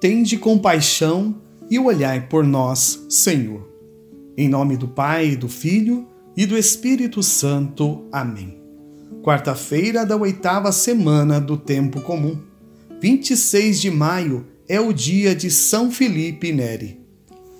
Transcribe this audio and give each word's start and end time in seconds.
tende 0.00 0.38
compaixão 0.38 1.36
e 1.70 1.78
olhai 1.78 2.26
por 2.26 2.42
nós, 2.42 3.04
Senhor. 3.08 3.68
Em 4.36 4.48
nome 4.48 4.76
do 4.76 4.88
Pai, 4.88 5.36
do 5.36 5.48
Filho 5.48 6.06
e 6.34 6.46
do 6.46 6.56
Espírito 6.56 7.22
Santo. 7.22 8.06
Amém. 8.10 8.58
Quarta-feira 9.22 10.06
da 10.06 10.16
oitava 10.16 10.72
semana 10.72 11.38
do 11.38 11.56
Tempo 11.56 12.00
Comum. 12.00 12.38
26 13.02 13.80
de 13.80 13.90
maio 13.90 14.46
é 14.66 14.80
o 14.80 14.92
dia 14.92 15.34
de 15.34 15.50
São 15.50 15.90
Felipe 15.90 16.50
Neri. 16.50 16.98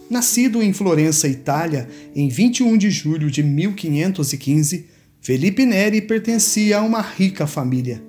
Nascido 0.09 0.63
em 0.63 0.73
Florença, 0.73 1.29
Itália, 1.29 1.89
em 2.17 2.29
21 2.29 2.79
de 2.79 2.91
julho 2.91 3.31
de 3.31 3.43
1515, 3.43 4.87
Felipe 5.21 5.67
Neri 5.67 6.01
pertencia 6.01 6.79
a 6.79 6.83
uma 6.83 7.03
rica 7.03 7.47
família. 7.47 8.03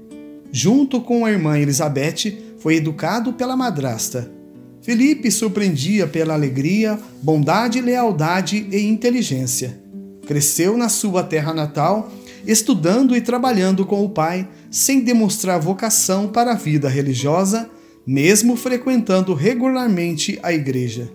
Junto 0.51 1.01
com 1.01 1.25
a 1.25 1.31
irmã 1.31 1.59
Elizabeth, 1.59 2.37
foi 2.61 2.75
educado 2.75 3.33
pela 3.33 3.57
madrasta. 3.57 4.31
Felipe 4.81 5.31
surpreendia 5.31 6.07
pela 6.07 6.35
alegria, 6.35 6.97
bondade, 7.21 7.81
lealdade 7.81 8.67
e 8.71 8.87
inteligência. 8.87 9.81
Cresceu 10.27 10.77
na 10.77 10.87
sua 10.87 11.23
terra 11.23 11.53
natal, 11.53 12.11
estudando 12.45 13.15
e 13.15 13.21
trabalhando 13.21 13.85
com 13.85 14.05
o 14.05 14.09
pai, 14.09 14.47
sem 14.69 15.01
demonstrar 15.01 15.59
vocação 15.59 16.27
para 16.27 16.51
a 16.51 16.55
vida 16.55 16.87
religiosa, 16.87 17.69
mesmo 18.05 18.55
frequentando 18.55 19.33
regularmente 19.33 20.39
a 20.43 20.53
igreja. 20.53 21.11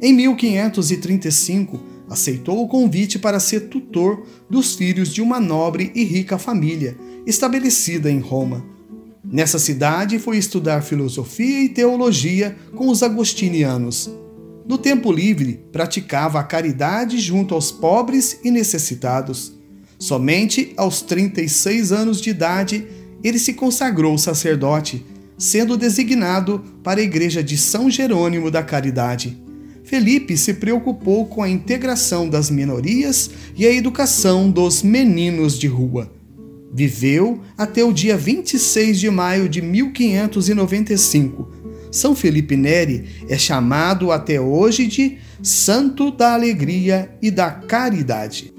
Em 0.00 0.12
1535, 0.12 1.80
aceitou 2.08 2.62
o 2.62 2.68
convite 2.68 3.18
para 3.18 3.40
ser 3.40 3.68
tutor 3.68 4.24
dos 4.48 4.74
filhos 4.74 5.12
de 5.12 5.20
uma 5.20 5.40
nobre 5.40 5.90
e 5.94 6.04
rica 6.04 6.38
família, 6.38 6.96
estabelecida 7.26 8.10
em 8.10 8.20
Roma. 8.20 8.75
Nessa 9.30 9.58
cidade 9.58 10.18
foi 10.18 10.38
estudar 10.38 10.82
filosofia 10.82 11.64
e 11.64 11.68
teologia 11.68 12.56
com 12.74 12.88
os 12.88 13.02
agostinianos. 13.02 14.10
No 14.68 14.78
tempo 14.78 15.12
livre, 15.12 15.60
praticava 15.72 16.38
a 16.38 16.44
caridade 16.44 17.18
junto 17.18 17.54
aos 17.54 17.70
pobres 17.72 18.38
e 18.44 18.50
necessitados. 18.50 19.52
Somente 19.98 20.72
aos 20.76 21.02
36 21.02 21.92
anos 21.92 22.20
de 22.20 22.30
idade, 22.30 22.86
ele 23.22 23.38
se 23.38 23.54
consagrou 23.54 24.16
sacerdote, 24.16 25.04
sendo 25.38 25.76
designado 25.76 26.62
para 26.82 27.00
a 27.00 27.04
igreja 27.04 27.42
de 27.42 27.56
São 27.56 27.90
Jerônimo 27.90 28.50
da 28.50 28.62
Caridade. 28.62 29.40
Felipe 29.82 30.36
se 30.36 30.54
preocupou 30.54 31.26
com 31.26 31.42
a 31.42 31.48
integração 31.48 32.28
das 32.28 32.50
minorias 32.50 33.30
e 33.56 33.66
a 33.66 33.72
educação 33.72 34.50
dos 34.50 34.82
meninos 34.82 35.58
de 35.58 35.68
rua. 35.68 36.10
Viveu 36.76 37.40
até 37.56 37.82
o 37.82 37.90
dia 37.90 38.18
26 38.18 39.00
de 39.00 39.08
maio 39.08 39.48
de 39.48 39.62
1595. 39.62 41.50
São 41.90 42.14
Felipe 42.14 42.54
Neri 42.54 43.24
é 43.30 43.38
chamado 43.38 44.12
até 44.12 44.38
hoje 44.38 44.86
de 44.86 45.16
Santo 45.42 46.10
da 46.10 46.34
Alegria 46.34 47.16
e 47.22 47.30
da 47.30 47.50
Caridade. 47.50 48.52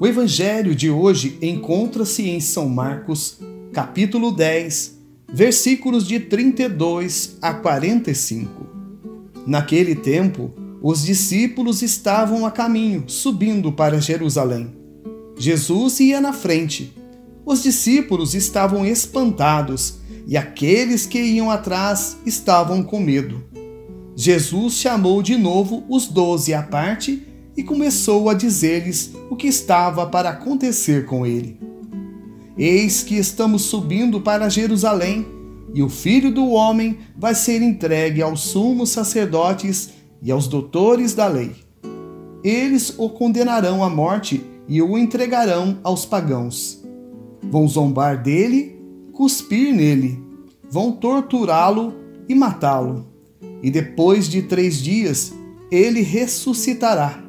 O 0.00 0.04
evangelho 0.04 0.74
de 0.74 0.90
hoje 0.90 1.38
encontra-se 1.40 2.28
em 2.28 2.40
São 2.40 2.68
Marcos, 2.68 3.38
capítulo 3.72 4.32
10, 4.32 4.98
versículos 5.32 6.08
de 6.08 6.18
32 6.18 7.36
a 7.40 7.54
45. 7.54 8.66
Naquele 9.46 9.94
tempo, 9.94 10.52
os 10.82 11.04
discípulos 11.04 11.82
estavam 11.82 12.44
a 12.44 12.50
caminho, 12.50 13.04
subindo 13.06 13.70
para 13.70 14.00
Jerusalém. 14.00 14.74
Jesus 15.38 16.00
ia 16.00 16.20
na 16.20 16.32
frente. 16.32 17.03
Os 17.44 17.62
discípulos 17.62 18.34
estavam 18.34 18.86
espantados 18.86 19.98
e 20.26 20.36
aqueles 20.36 21.06
que 21.06 21.20
iam 21.20 21.50
atrás 21.50 22.16
estavam 22.24 22.82
com 22.82 22.98
medo. 22.98 23.44
Jesus 24.16 24.74
chamou 24.74 25.22
de 25.22 25.36
novo 25.36 25.84
os 25.88 26.06
doze 26.06 26.54
à 26.54 26.62
parte 26.62 27.26
e 27.56 27.62
começou 27.62 28.30
a 28.30 28.34
dizer-lhes 28.34 29.12
o 29.30 29.36
que 29.36 29.46
estava 29.46 30.06
para 30.06 30.30
acontecer 30.30 31.04
com 31.04 31.26
ele. 31.26 31.60
Eis 32.56 33.02
que 33.02 33.16
estamos 33.16 33.62
subindo 33.62 34.20
para 34.20 34.48
Jerusalém 34.48 35.26
e 35.74 35.82
o 35.82 35.88
filho 35.88 36.32
do 36.32 36.50
homem 36.50 36.98
vai 37.16 37.34
ser 37.34 37.60
entregue 37.60 38.22
aos 38.22 38.40
sumos 38.40 38.90
sacerdotes 38.90 39.90
e 40.22 40.30
aos 40.30 40.46
doutores 40.46 41.14
da 41.14 41.26
lei. 41.26 41.52
Eles 42.44 42.94
o 42.96 43.10
condenarão 43.10 43.82
à 43.82 43.90
morte 43.90 44.44
e 44.68 44.80
o 44.80 44.96
entregarão 44.96 45.78
aos 45.82 46.06
pagãos. 46.06 46.83
Vão 47.50 47.68
zombar 47.68 48.22
dele, 48.22 48.80
cuspir 49.12 49.74
nele, 49.74 50.18
vão 50.70 50.92
torturá-lo 50.92 51.94
e 52.28 52.34
matá-lo. 52.34 53.06
E 53.62 53.70
depois 53.70 54.28
de 54.28 54.42
três 54.42 54.82
dias 54.82 55.32
ele 55.70 56.00
ressuscitará. 56.00 57.22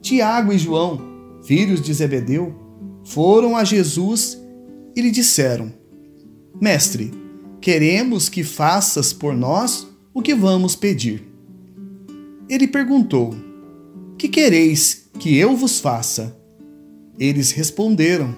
Tiago 0.00 0.52
e 0.52 0.58
João, 0.58 1.00
filhos 1.42 1.80
de 1.82 1.92
Zebedeu, 1.92 2.54
foram 3.04 3.56
a 3.56 3.64
Jesus 3.64 4.38
e 4.94 5.00
lhe 5.00 5.10
disseram: 5.10 5.72
Mestre, 6.60 7.12
Queremos 7.60 8.28
que 8.28 8.44
faças 8.44 9.12
por 9.12 9.36
nós 9.36 9.88
o 10.14 10.22
que 10.22 10.34
vamos 10.34 10.76
pedir. 10.76 11.22
Ele 12.48 12.68
perguntou: 12.68 13.34
Que 14.16 14.28
quereis 14.28 15.08
que 15.18 15.36
eu 15.36 15.56
vos 15.56 15.80
faça? 15.80 16.36
Eles 17.18 17.50
responderam: 17.50 18.34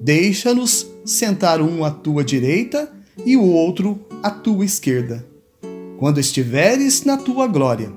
Deixa-nos 0.00 0.86
sentar 1.04 1.60
um 1.60 1.84
à 1.84 1.90
tua 1.90 2.22
direita 2.22 2.92
e 3.24 3.36
o 3.36 3.42
outro 3.42 4.00
à 4.22 4.30
tua 4.30 4.64
esquerda, 4.64 5.26
quando 5.98 6.20
estiveres 6.20 7.04
na 7.04 7.16
tua 7.16 7.46
glória. 7.46 7.92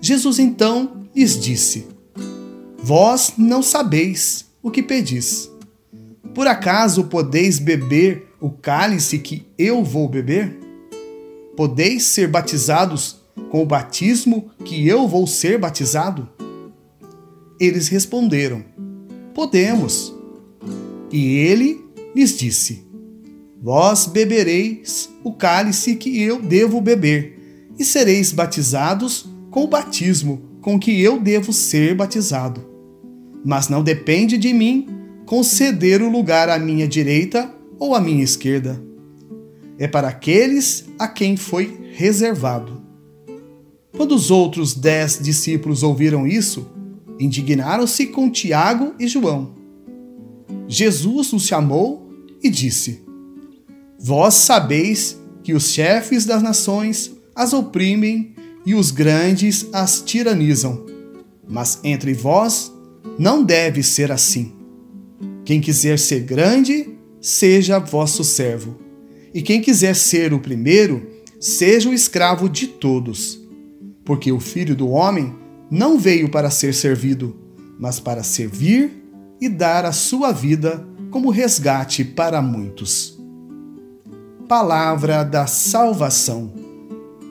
Jesus 0.00 0.38
então 0.38 1.06
lhes 1.14 1.38
disse: 1.38 1.86
Vós 2.78 3.32
não 3.38 3.62
sabeis 3.62 4.46
o 4.62 4.70
que 4.70 4.82
pedis. 4.82 5.50
Por 6.34 6.46
acaso 6.46 7.04
podeis 7.04 7.58
beber 7.58 8.28
o 8.40 8.50
cálice 8.50 9.18
que 9.18 9.46
eu 9.56 9.82
vou 9.82 10.08
beber? 10.08 10.58
Podeis 11.56 12.02
ser 12.04 12.28
batizados 12.28 13.22
com 13.50 13.62
o 13.62 13.66
batismo 13.66 14.50
que 14.64 14.86
eu 14.86 15.08
vou 15.08 15.26
ser 15.26 15.58
batizado? 15.58 16.28
Eles 17.58 17.88
responderam: 17.88 18.62
Podemos. 19.34 20.15
E 21.16 21.38
ele 21.38 21.82
lhes 22.14 22.36
disse: 22.36 22.84
Vós 23.62 24.04
bebereis 24.04 25.08
o 25.24 25.32
cálice 25.32 25.96
que 25.96 26.20
eu 26.20 26.42
devo 26.42 26.78
beber, 26.78 27.38
e 27.78 27.86
sereis 27.86 28.32
batizados 28.32 29.26
com 29.50 29.64
o 29.64 29.66
batismo 29.66 30.42
com 30.60 30.78
que 30.78 31.00
eu 31.00 31.18
devo 31.18 31.54
ser 31.54 31.94
batizado. 31.94 32.62
Mas 33.42 33.70
não 33.70 33.82
depende 33.82 34.36
de 34.36 34.52
mim 34.52 34.88
conceder 35.24 36.02
o 36.02 36.10
lugar 36.10 36.50
à 36.50 36.58
minha 36.58 36.86
direita 36.86 37.50
ou 37.78 37.94
à 37.94 38.00
minha 38.00 38.22
esquerda. 38.22 38.78
É 39.78 39.88
para 39.88 40.08
aqueles 40.08 40.84
a 40.98 41.08
quem 41.08 41.34
foi 41.34 41.92
reservado. 41.94 42.82
Quando 43.96 44.14
os 44.14 44.30
outros 44.30 44.74
dez 44.74 45.18
discípulos 45.18 45.82
ouviram 45.82 46.26
isso, 46.26 46.66
indignaram-se 47.18 48.08
com 48.08 48.28
Tiago 48.28 48.94
e 49.00 49.08
João. 49.08 49.55
Jesus 50.68 51.32
os 51.32 51.46
chamou 51.46 52.10
e 52.42 52.50
disse: 52.50 53.02
Vós 53.98 54.34
sabeis 54.34 55.16
que 55.42 55.54
os 55.54 55.70
chefes 55.70 56.24
das 56.24 56.42
nações 56.42 57.12
as 57.34 57.52
oprimem 57.52 58.34
e 58.64 58.74
os 58.74 58.90
grandes 58.90 59.66
as 59.72 60.00
tiranizam. 60.00 60.84
Mas 61.46 61.78
entre 61.84 62.12
vós 62.12 62.72
não 63.18 63.44
deve 63.44 63.82
ser 63.82 64.10
assim. 64.10 64.52
Quem 65.44 65.60
quiser 65.60 65.98
ser 65.98 66.20
grande, 66.20 66.88
seja 67.20 67.78
vosso 67.78 68.24
servo. 68.24 68.76
E 69.32 69.42
quem 69.42 69.60
quiser 69.60 69.94
ser 69.94 70.32
o 70.32 70.40
primeiro, 70.40 71.06
seja 71.38 71.88
o 71.88 71.94
escravo 71.94 72.48
de 72.48 72.66
todos. 72.66 73.40
Porque 74.04 74.32
o 74.32 74.40
filho 74.40 74.74
do 74.74 74.88
homem 74.88 75.32
não 75.70 75.98
veio 75.98 76.28
para 76.28 76.50
ser 76.50 76.74
servido, 76.74 77.36
mas 77.78 78.00
para 78.00 78.22
servir 78.24 79.05
e 79.40 79.48
dar 79.48 79.84
a 79.84 79.92
sua 79.92 80.32
vida 80.32 80.86
como 81.10 81.30
resgate 81.30 82.04
para 82.04 82.40
muitos. 82.42 83.18
Palavra 84.48 85.24
da 85.24 85.46
salvação. 85.46 86.52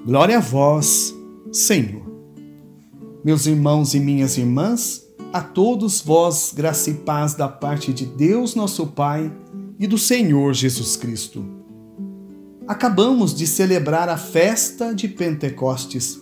Glória 0.05 0.37
a 0.37 0.41
vós, 0.41 1.13
Senhor. 1.51 2.03
Meus 3.23 3.45
irmãos 3.45 3.93
e 3.93 3.99
minhas 3.99 4.37
irmãs, 4.37 5.03
a 5.33 5.41
todos 5.41 6.01
vós, 6.01 6.53
graça 6.55 6.89
e 6.89 6.93
paz 6.93 7.33
da 7.33 7.47
parte 7.47 7.91
de 7.91 8.05
Deus, 8.05 8.53
nosso 8.53 8.87
Pai 8.87 9.31
e 9.79 9.87
do 9.87 9.97
Senhor 9.97 10.53
Jesus 10.53 10.95
Cristo. 10.95 11.45
Acabamos 12.67 13.33
de 13.33 13.45
celebrar 13.45 14.09
a 14.09 14.17
festa 14.17 14.93
de 14.93 15.07
Pentecostes, 15.07 16.19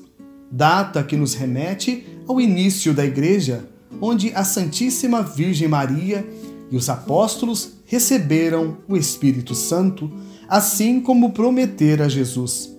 data 0.52 1.04
que 1.04 1.16
nos 1.16 1.34
remete 1.34 2.06
ao 2.28 2.40
início 2.40 2.94
da 2.94 3.06
Igreja, 3.06 3.70
onde 4.02 4.32
a 4.34 4.44
Santíssima 4.44 5.22
Virgem 5.22 5.68
Maria 5.68 6.28
e 6.72 6.76
os 6.76 6.90
apóstolos 6.90 7.74
receberam 7.86 8.78
o 8.88 8.98
Espírito 8.98 9.54
Santo, 9.54 10.12
assim 10.48 11.00
como 11.00 11.32
prometera 11.32 12.10
Jesus. 12.10 12.76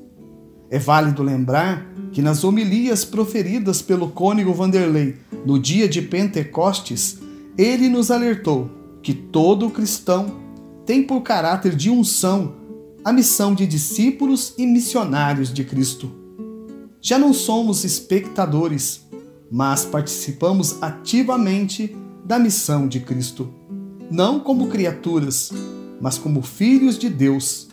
É 0.70 0.78
válido 0.78 1.22
lembrar 1.22 1.86
que 2.12 2.22
nas 2.22 2.42
homilias 2.42 3.04
proferidas 3.04 3.80
pelo 3.80 4.08
cônego 4.08 4.52
Vanderlei 4.52 5.16
no 5.44 5.58
dia 5.58 5.88
de 5.88 6.02
Pentecostes, 6.02 7.18
ele 7.56 7.88
nos 7.88 8.10
alertou 8.10 8.70
que 9.02 9.14
todo 9.14 9.70
cristão 9.70 10.40
tem 10.86 11.02
por 11.02 11.20
caráter 11.22 11.74
de 11.76 11.90
unção 11.90 12.54
a 13.04 13.12
missão 13.12 13.54
de 13.54 13.66
discípulos 13.66 14.54
e 14.56 14.66
missionários 14.66 15.52
de 15.52 15.62
Cristo. 15.62 16.10
Já 17.00 17.18
não 17.18 17.34
somos 17.34 17.84
espectadores, 17.84 19.06
mas 19.50 19.84
participamos 19.84 20.82
ativamente 20.82 21.96
da 22.24 22.38
missão 22.38 22.88
de 22.88 23.00
Cristo, 23.00 23.52
não 24.10 24.40
como 24.40 24.68
criaturas, 24.68 25.52
mas 26.00 26.18
como 26.18 26.42
filhos 26.42 26.98
de 26.98 27.08
Deus, 27.08 27.68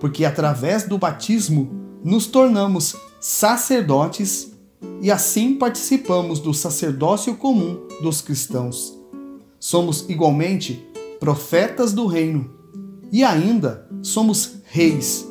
porque 0.00 0.24
através 0.24 0.84
do 0.84 0.98
batismo 0.98 1.70
nos 2.04 2.26
tornamos 2.26 2.96
sacerdotes 3.20 4.52
e 5.00 5.10
assim 5.10 5.54
participamos 5.54 6.40
do 6.40 6.52
sacerdócio 6.52 7.36
comum 7.36 7.86
dos 8.02 8.20
cristãos. 8.20 8.98
Somos 9.58 10.08
igualmente 10.08 10.84
profetas 11.20 11.92
do 11.92 12.06
reino 12.06 12.50
e 13.12 13.22
ainda 13.22 13.88
somos 14.02 14.56
reis, 14.64 15.28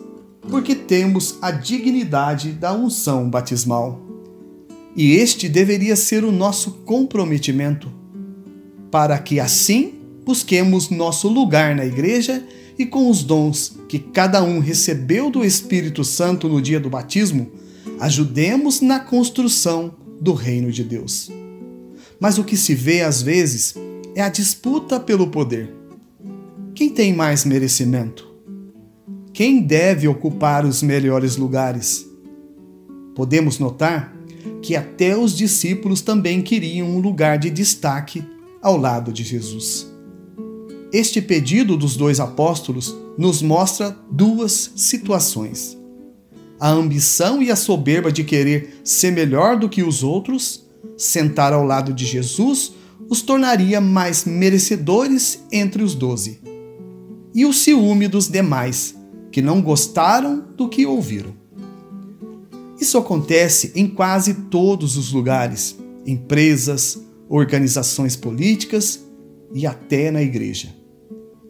porque 0.50 0.76
temos 0.76 1.38
a 1.42 1.52
dignidade 1.52 2.54
da 2.54 2.72
unção 2.74 3.30
batismal. 3.30 4.11
E 4.96 5.14
este 5.14 5.48
deveria 5.48 5.96
ser 5.96 6.24
o 6.24 6.32
nosso 6.32 6.72
comprometimento, 6.86 7.92
para 8.90 9.18
que 9.18 9.40
assim 9.40 9.94
busquemos 10.26 10.90
nosso 10.90 11.28
lugar 11.28 11.76
na 11.76 11.86
igreja 11.86 12.46
e 12.78 12.86
com 12.86 13.10
os 13.10 13.24
dons 13.24 13.78
que 13.88 14.00
cada 14.00 14.44
um 14.44 14.60
recebeu 14.60 15.30
do 15.30 15.46
Espírito 15.46 16.04
Santo 16.04 16.50
no 16.50 16.62
dia 16.62 16.80
do 16.80 16.90
batismo, 16.90 17.52
ajudemos 18.00 18.82
na 18.82 19.00
construção 19.00 19.94
do 20.20 20.34
reino 20.34 20.72
de 20.72 20.84
Deus. 20.84 21.32
Mas 22.20 22.38
o 22.38 22.44
que 22.44 22.58
se 22.58 22.76
vê 22.76 23.02
às 23.02 23.22
vezes 23.22 23.76
é 24.16 24.22
a 24.22 24.30
disputa 24.30 25.00
pelo 25.00 25.28
poder. 25.28 25.74
Quem 26.76 26.90
tem 26.90 27.14
mais 27.14 27.46
merecimento? 27.46 28.30
Quem 29.34 29.62
deve 29.62 30.08
ocupar 30.08 30.66
os 30.66 30.84
melhores 30.84 31.38
lugares? 31.38 32.08
Podemos 33.16 33.60
notar 33.60 34.16
que 34.62 34.76
até 34.76 35.18
os 35.18 35.36
discípulos 35.36 36.02
também 36.02 36.42
queriam 36.42 36.90
um 36.90 37.00
lugar 37.00 37.38
de 37.38 37.50
destaque 37.50 38.24
ao 38.62 38.78
lado 38.78 39.12
de 39.12 39.24
Jesus. 39.24 39.92
Este 40.94 41.22
pedido 41.22 41.78
dos 41.78 41.96
dois 41.96 42.20
apóstolos 42.20 42.96
nos 43.18 43.42
mostra 43.42 43.98
duas 44.12 44.72
situações: 44.76 45.78
a 46.60 46.70
ambição 46.70 47.42
e 47.42 47.50
a 47.50 47.56
soberba 47.56 48.12
de 48.12 48.24
querer 48.24 48.82
ser 48.84 49.12
melhor 49.12 49.58
do 49.58 49.70
que 49.70 49.84
os 49.84 50.04
outros, 50.04 50.66
sentar 50.98 51.54
ao 51.54 51.64
lado 51.64 51.94
de 51.94 52.06
Jesus, 52.06 52.74
os 53.10 53.22
tornaria 53.22 53.82
mais 53.82 54.26
merecedores 54.26 55.44
entre 55.52 55.82
os 55.82 55.96
doze, 55.96 56.40
e 57.34 57.46
o 57.46 57.54
ciúme 57.54 58.08
dos 58.08 58.28
demais, 58.28 58.96
que 59.32 59.42
não 59.42 59.62
gostaram 59.62 60.46
do 60.56 60.68
que 60.68 60.86
ouviram. 60.86 61.41
Isso 62.82 62.98
acontece 62.98 63.72
em 63.76 63.88
quase 63.88 64.34
todos 64.50 64.98
os 64.98 65.14
lugares, 65.14 65.78
empresas, 66.06 67.00
organizações 67.30 68.16
políticas 68.18 69.06
e 69.54 69.66
até 69.66 70.12
na 70.12 70.22
igreja 70.22 70.82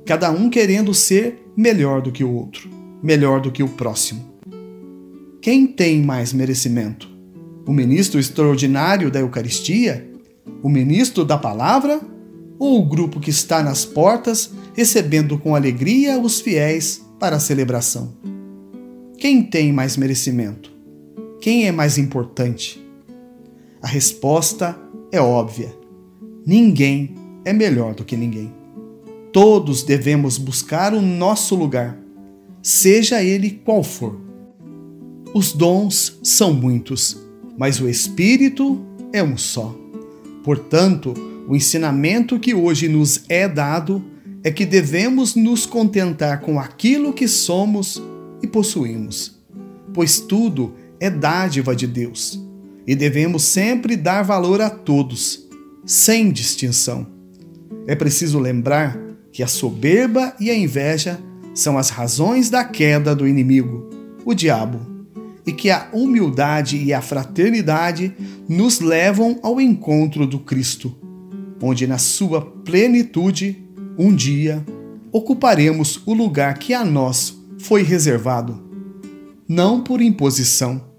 cada 0.06 0.32
um 0.32 0.50
querendo 0.50 0.94
ser 0.94 1.42
melhor 1.56 2.02
do 2.02 2.12
que 2.12 2.24
o 2.24 2.34
outro, 2.34 2.70
melhor 3.02 3.40
do 3.40 3.52
que 3.52 3.64
o 3.64 3.70
próximo. 3.70 4.32
Quem 5.42 5.66
tem 5.66 6.02
mais 6.02 6.34
merecimento? 6.34 7.10
O 7.66 7.72
ministro 7.72 8.20
extraordinário 8.20 9.10
da 9.10 9.20
Eucaristia? 9.20 10.10
O 10.62 10.70
ministro 10.70 11.24
da 11.24 11.38
Palavra? 11.38 12.02
Ou 12.60 12.82
o 12.82 12.86
grupo 12.86 13.20
que 13.20 13.30
está 13.30 13.64
nas 13.64 13.86
portas 13.86 14.52
recebendo 14.76 15.38
com 15.38 15.56
alegria 15.56 16.20
os 16.20 16.42
fiéis 16.42 17.02
para 17.20 17.38
a 17.38 17.40
celebração? 17.40 18.14
Quem 19.18 19.42
tem 19.42 19.72
mais 19.72 19.98
merecimento? 19.98 20.72
Quem 21.42 21.66
é 21.66 21.72
mais 21.72 21.98
importante? 21.98 22.80
A 23.82 23.88
resposta 23.88 24.80
é 25.12 25.20
óbvia: 25.20 25.76
ninguém 26.46 27.16
é 27.44 27.52
melhor 27.52 27.96
do 27.96 28.06
que 28.06 28.16
ninguém. 28.16 28.54
Todos 29.34 29.82
devemos 29.82 30.38
buscar 30.38 30.94
o 30.94 31.02
nosso 31.02 31.56
lugar, 31.56 31.98
seja 32.62 33.24
ele 33.24 33.60
qual 33.66 33.84
for. 33.84 34.22
Os 35.34 35.52
dons 35.52 36.20
são 36.22 36.54
muitos, 36.54 37.18
mas 37.58 37.82
o 37.82 37.90
Espírito 37.90 38.80
é 39.12 39.24
um 39.24 39.36
só. 39.36 39.76
Portanto, 40.44 41.12
o 41.48 41.56
ensinamento 41.56 42.38
que 42.38 42.54
hoje 42.54 42.88
nos 42.88 43.24
é 43.28 43.48
dado 43.48 44.04
é 44.44 44.52
que 44.52 44.66
devemos 44.66 45.34
nos 45.34 45.66
contentar 45.66 46.42
com 46.42 46.60
aquilo 46.60 47.12
que 47.12 47.28
somos 47.28 48.00
e 48.44 48.48
possuímos, 48.48 49.40
pois 49.92 50.20
tudo 50.20 50.76
é 51.02 51.10
dádiva 51.10 51.76
de 51.76 51.88
Deus 51.88 52.40
e 52.86 52.96
devemos 52.96 53.44
sempre 53.44 53.98
dar 53.98 54.22
valor 54.22 54.62
a 54.62 54.70
todos, 54.70 55.48
sem 55.84 56.32
distinção. 56.32 57.08
É 57.88 57.96
preciso 57.96 58.38
lembrar 58.38 58.98
que 59.32 59.42
a 59.42 59.48
soberba 59.48 60.36
e 60.40 60.52
a 60.52 60.56
inveja 60.56 61.20
são 61.56 61.76
as 61.78 61.90
razões 61.90 62.52
da 62.52 62.64
queda 62.64 63.16
do 63.16 63.28
inimigo, 63.28 63.90
o 64.24 64.36
diabo, 64.36 64.80
e 65.46 65.52
que 65.52 65.72
a 65.72 65.90
humildade 65.92 66.78
e 66.78 66.94
a 66.94 67.02
fraternidade 67.02 68.14
nos 68.48 68.80
levam 68.80 69.40
ao 69.42 69.60
encontro 69.60 70.28
do 70.28 70.38
Cristo, 70.40 70.96
onde 71.60 71.88
na 71.88 71.98
sua 71.98 72.42
plenitude, 72.42 73.68
um 73.98 74.14
dia, 74.14 74.64
ocuparemos 75.12 76.00
o 76.06 76.14
lugar 76.14 76.60
que 76.60 76.76
a 76.76 76.86
nós 76.86 77.36
foi 77.58 77.82
reservado, 77.82 78.62
não 79.48 79.82
por 79.84 80.00
imposição, 80.02 80.91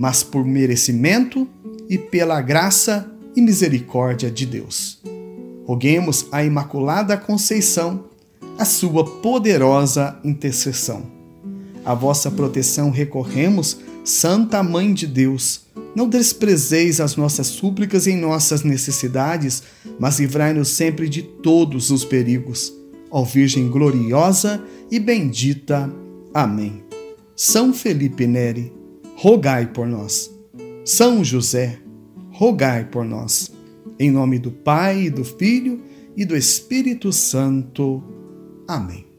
mas 0.00 0.24
por 0.24 0.44
merecimento 0.44 1.46
e 1.88 1.96
pela 1.96 2.40
graça 2.40 3.08
e 3.36 3.40
misericórdia 3.40 4.28
de 4.30 4.44
Deus 4.46 5.00
roguemos 5.70 6.26
à 6.32 6.42
Imaculada 6.42 7.16
Conceição 7.16 8.06
a 8.58 8.64
sua 8.64 9.04
poderosa 9.04 10.18
intercessão. 10.24 11.06
A 11.84 11.94
vossa 11.94 12.28
proteção 12.28 12.90
recorremos, 12.90 13.78
Santa 14.04 14.64
Mãe 14.64 14.92
de 14.92 15.06
Deus. 15.06 15.66
Não 15.94 16.08
desprezeis 16.08 17.00
as 17.00 17.14
nossas 17.14 17.46
súplicas 17.46 18.08
em 18.08 18.16
nossas 18.16 18.64
necessidades, 18.64 19.62
mas 19.96 20.18
livrai-nos 20.18 20.70
sempre 20.70 21.08
de 21.08 21.22
todos 21.22 21.90
os 21.90 22.04
perigos. 22.04 22.72
Ó 23.08 23.22
Virgem 23.22 23.68
gloriosa 23.68 24.60
e 24.90 24.98
bendita. 24.98 25.88
Amém. 26.34 26.82
São 27.36 27.72
Felipe 27.72 28.26
Neri, 28.26 28.72
rogai 29.20 29.66
por 29.66 29.86
nós. 29.86 30.34
São 30.82 31.22
José, 31.22 31.78
rogai 32.32 32.86
por 32.86 33.04
nós. 33.04 33.52
Em 33.98 34.10
nome 34.10 34.38
do 34.38 34.50
Pai, 34.50 35.10
do 35.10 35.24
Filho 35.24 35.82
e 36.16 36.24
do 36.24 36.34
Espírito 36.34 37.12
Santo. 37.12 38.02
Amém. 38.66 39.09